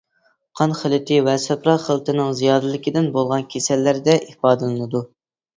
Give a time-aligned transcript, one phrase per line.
[0.59, 5.05] قان خىلىتى ۋە سەپرا خىلىتىنىڭ زىيادىلىكىدىن بولغان كېسەللەردە ئىپادىلىنىدۇ.